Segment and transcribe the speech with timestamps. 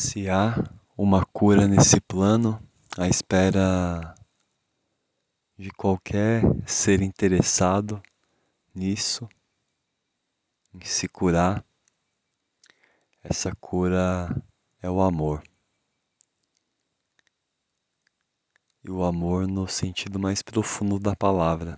[0.00, 0.54] Se há
[0.96, 2.62] uma cura nesse plano,
[2.96, 4.14] à espera
[5.58, 8.00] de qualquer ser interessado
[8.72, 9.28] nisso,
[10.72, 11.64] em se curar,
[13.24, 14.28] essa cura
[14.80, 15.42] é o amor.
[18.84, 21.76] E o amor no sentido mais profundo da palavra.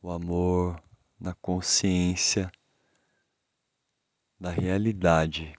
[0.00, 0.82] O amor
[1.20, 2.50] na consciência
[4.40, 5.54] da realidade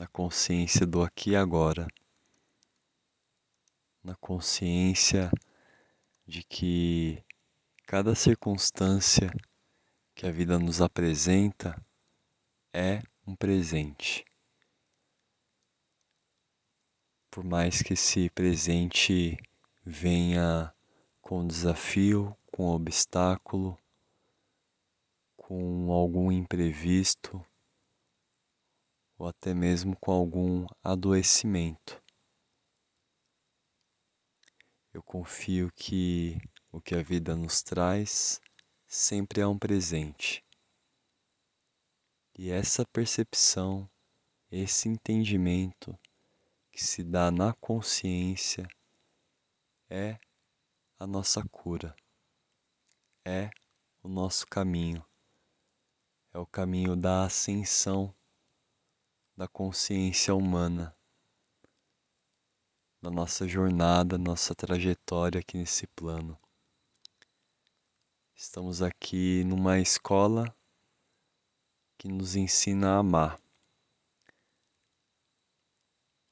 [0.00, 1.86] na consciência do aqui e agora,
[4.02, 5.30] na consciência
[6.26, 7.22] de que
[7.86, 9.30] cada circunstância
[10.14, 11.78] que a vida nos apresenta
[12.72, 14.24] é um presente.
[17.30, 19.36] Por mais que esse presente
[19.84, 20.72] venha
[21.20, 23.78] com desafio, com obstáculo,
[25.36, 27.44] com algum imprevisto,
[29.20, 32.02] ou até mesmo com algum adoecimento.
[34.94, 36.38] Eu confio que
[36.72, 38.40] o que a vida nos traz
[38.86, 40.42] sempre é um presente.
[42.38, 43.86] E essa percepção,
[44.50, 45.94] esse entendimento
[46.72, 48.66] que se dá na consciência
[49.90, 50.18] é
[50.98, 51.94] a nossa cura,
[53.26, 53.50] é
[54.02, 55.04] o nosso caminho,
[56.32, 58.14] é o caminho da ascensão
[59.36, 60.96] da consciência humana,
[63.02, 66.38] da nossa jornada, nossa trajetória aqui nesse plano.
[68.34, 70.54] Estamos aqui numa escola
[71.98, 73.40] que nos ensina a amar.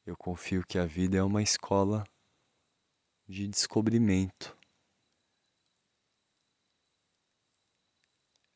[0.07, 2.05] Eu confio que a vida é uma escola
[3.27, 4.57] de descobrimento.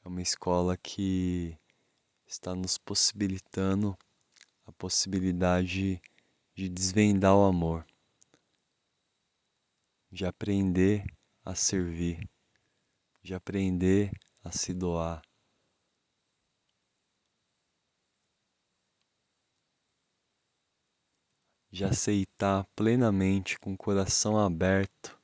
[0.02, 1.56] É uma escola que
[2.26, 3.96] está nos possibilitando
[4.82, 6.02] possibilidade
[6.56, 7.86] de desvendar o amor,
[10.10, 11.04] de aprender
[11.44, 12.28] a servir,
[13.22, 14.10] de aprender
[14.42, 15.22] a se doar.
[21.70, 25.16] De aceitar plenamente, com o coração aberto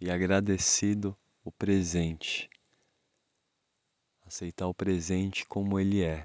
[0.00, 2.48] e agradecido, o presente.
[4.24, 6.24] Aceitar o presente como ele é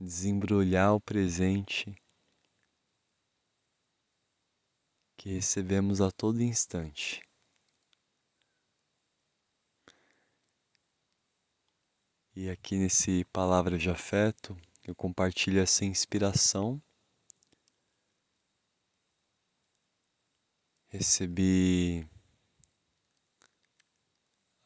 [0.00, 1.94] desembrulhar o presente
[5.14, 7.22] que recebemos a todo instante.
[12.34, 16.82] E aqui nesse Palavra de Afeto, eu compartilho essa inspiração.
[20.88, 22.08] Recebi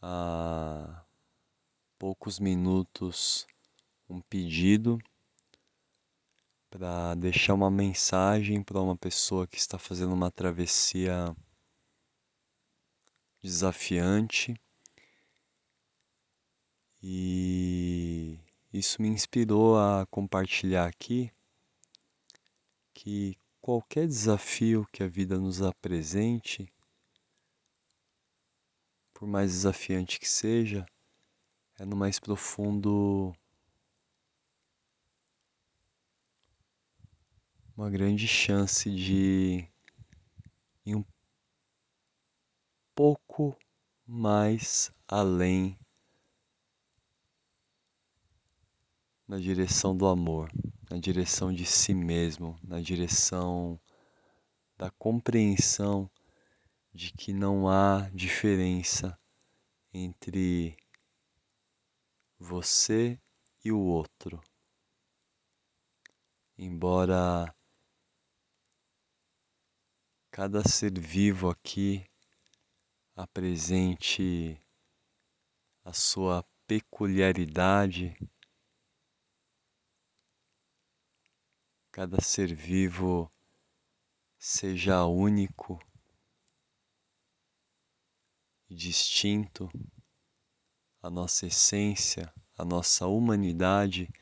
[0.01, 1.05] há
[1.99, 3.45] poucos minutos
[4.09, 4.99] um pedido
[6.75, 11.33] para deixar uma mensagem para uma pessoa que está fazendo uma travessia
[13.41, 14.61] desafiante.
[17.01, 18.41] E
[18.73, 21.31] isso me inspirou a compartilhar aqui
[22.93, 26.69] que qualquer desafio que a vida nos apresente,
[29.13, 30.85] por mais desafiante que seja,
[31.79, 33.33] é no mais profundo
[37.77, 39.69] uma grande chance de
[40.87, 41.05] ir um
[42.95, 43.57] pouco
[44.07, 45.77] mais além
[49.27, 50.53] na direção do amor,
[50.89, 53.81] na direção de si mesmo, na direção
[54.79, 56.09] da compreensão
[56.93, 59.19] de que não há diferença
[59.93, 60.77] entre
[62.39, 63.19] você
[63.65, 64.41] e o outro.
[66.57, 67.53] Embora
[70.35, 72.05] cada ser vivo aqui
[73.15, 74.61] apresente
[75.85, 78.19] a sua peculiaridade,
[81.93, 83.31] cada ser vivo
[84.37, 85.79] seja único
[88.69, 89.71] e distinto,
[91.01, 94.13] a nossa essência, a nossa humanidade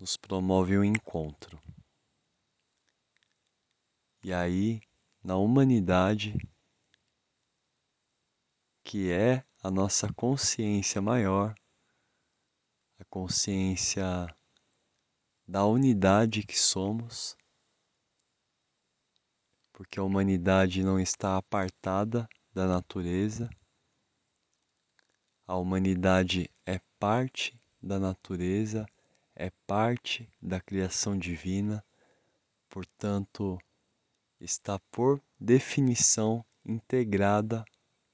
[0.00, 1.62] nos promove o um encontro.
[4.22, 4.80] E aí,
[5.22, 6.36] na humanidade,
[8.82, 11.54] que é a nossa consciência maior,
[12.98, 14.04] a consciência
[15.46, 17.36] da unidade que somos,
[19.72, 23.48] porque a humanidade não está apartada da natureza,
[25.46, 28.84] a humanidade é parte da natureza,
[29.34, 31.84] é parte da criação divina,
[32.68, 33.58] portanto,
[34.40, 37.64] está por definição integrada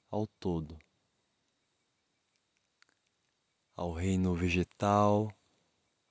[0.09, 0.79] ao todo,
[3.75, 5.31] ao reino vegetal,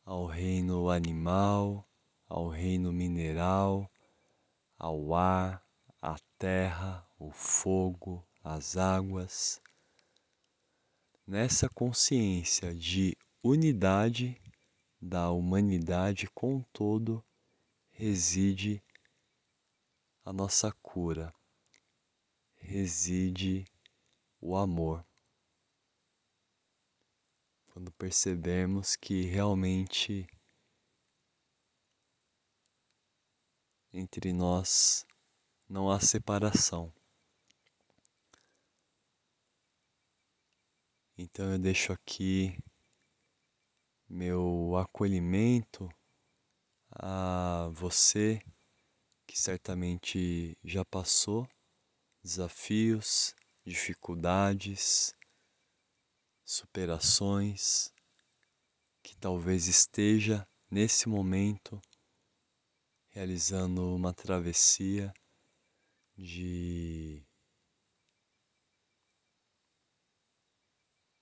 [0.05, 1.89] ao reino animal,
[2.29, 3.91] ao reino mineral,
[4.79, 5.65] ao ar,
[6.03, 9.63] à terra, o fogo, as águas.
[11.27, 14.39] Nessa consciência de unidade
[15.01, 17.25] da humanidade com todo
[17.91, 18.84] reside
[20.25, 21.35] a nossa cura,
[22.57, 23.67] reside
[24.41, 25.07] o amor.
[27.67, 30.27] Quando percebemos que realmente
[33.93, 35.07] entre nós
[35.69, 36.93] não há separação.
[41.19, 42.59] Então eu deixo aqui
[44.09, 45.89] meu acolhimento
[46.91, 48.43] a você
[49.35, 51.49] que certamente já passou
[52.23, 53.35] desafios,
[53.65, 55.13] dificuldades,
[56.45, 57.93] superações,
[59.03, 61.83] que talvez esteja nesse momento
[63.09, 65.13] realizando uma travessia
[66.17, 67.27] de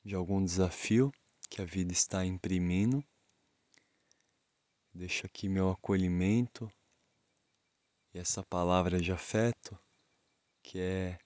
[0.04, 1.10] de algum desafio
[1.48, 3.02] que a vida está imprimindo.
[4.92, 6.70] Deixo aqui meu acolhimento
[8.14, 9.78] e essa palavra de afeto
[10.62, 11.18] que é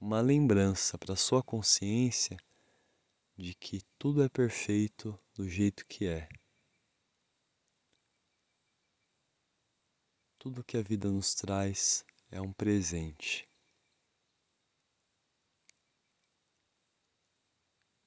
[0.00, 2.36] uma lembrança para sua consciência
[3.36, 6.28] de que tudo é perfeito do jeito que é.
[10.38, 13.48] Tudo que a vida nos traz é um presente.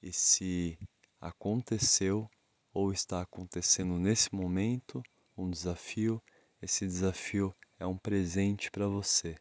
[0.02, 0.78] E se
[1.20, 2.28] aconteceu
[2.72, 5.02] ou está acontecendo nesse momento
[5.36, 6.22] um desafio,
[6.60, 9.36] esse desafio é um presente para você,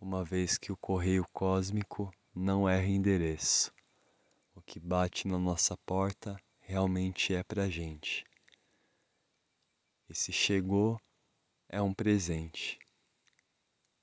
[0.00, 3.74] uma vez que o correio cósmico não erra endereço.
[4.54, 8.24] O que bate na nossa porta realmente é para gente.
[10.08, 10.96] E se chegou,
[11.68, 12.78] é um presente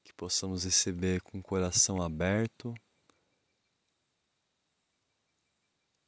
[0.03, 2.75] que possamos receber com o coração aberto,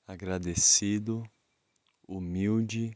[0.06, 1.24] agradecido,
[2.06, 2.92] humilde,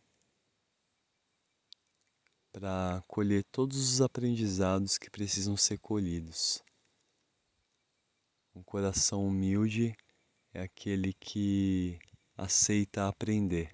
[2.55, 6.63] para colher todos os aprendizados que precisam ser colhidos.
[8.55, 9.93] Um coração humilde
[10.53, 11.99] é aquele que
[12.37, 13.69] aceita aprender,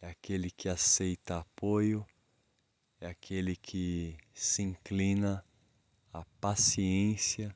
[0.00, 2.06] é aquele que aceita apoio,
[3.00, 5.44] é aquele que se inclina
[6.12, 7.52] à paciência,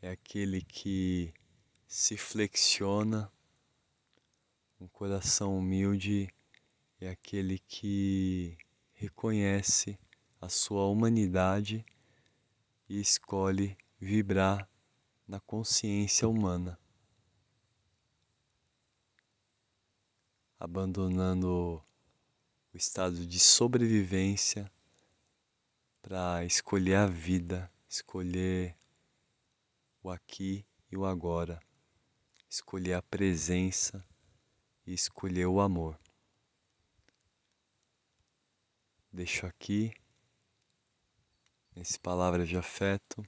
[0.00, 1.34] é aquele que
[1.88, 3.28] se flexiona.
[4.80, 6.32] Um coração humilde
[7.00, 8.58] é aquele que
[8.92, 9.98] reconhece
[10.40, 11.84] a sua humanidade
[12.88, 14.68] e escolhe vibrar
[15.26, 16.78] na consciência humana.
[20.58, 21.80] Abandonando
[22.72, 24.70] o estado de sobrevivência
[26.02, 28.76] para escolher a vida, escolher
[30.02, 31.60] o aqui e o agora,
[32.50, 34.04] escolher a presença
[34.84, 35.96] e escolher o amor.
[39.12, 39.92] Deixo aqui,
[41.74, 43.26] nesse palavra de afeto,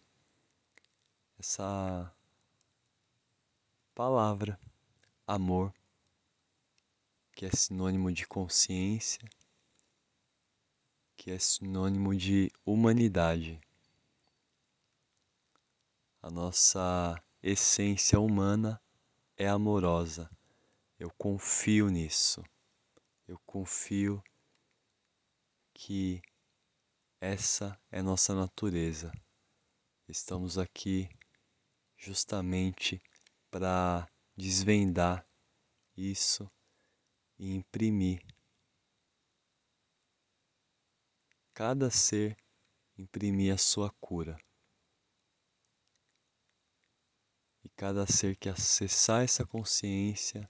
[1.39, 2.15] essa
[3.95, 4.59] palavra,
[5.27, 5.73] amor,
[7.33, 9.29] que é sinônimo de consciência
[11.21, 13.61] que é sinônimo de humanidade.
[16.23, 18.81] A nossa essência humana
[19.37, 20.31] é amorosa.
[20.99, 22.43] Eu confio nisso.
[23.29, 24.25] Eu confio
[25.83, 26.21] que
[27.23, 29.11] essa é nossa natureza.
[30.07, 31.09] Estamos aqui
[31.97, 33.03] justamente
[33.51, 34.07] para
[34.37, 35.27] desvendar
[35.97, 36.51] isso
[37.39, 38.23] e imprimir
[41.55, 42.37] cada ser
[42.99, 44.39] imprimir a sua cura.
[47.65, 50.47] E cada ser que acessar essa consciência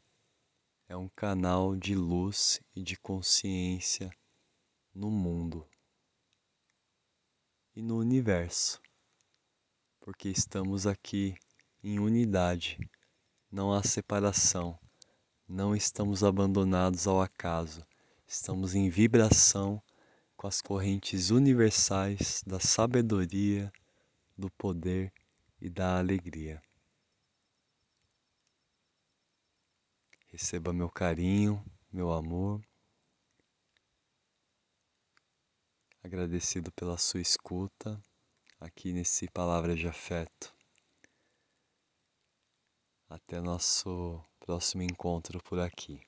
[0.88, 4.10] é um canal de luz e de consciência
[5.00, 5.66] no mundo
[7.74, 8.78] e no universo,
[9.98, 11.34] porque estamos aqui
[11.82, 12.78] em unidade,
[13.50, 14.78] não há separação,
[15.48, 17.82] não estamos abandonados ao acaso,
[18.26, 19.82] estamos em vibração
[20.36, 23.72] com as correntes universais da sabedoria,
[24.36, 25.10] do poder
[25.58, 26.60] e da alegria.
[30.26, 32.60] Receba meu carinho, meu amor.
[36.02, 38.00] Agradecido pela sua escuta
[38.58, 40.54] aqui nesse Palavra de Afeto.
[43.08, 46.00] Até nosso próximo encontro por aqui.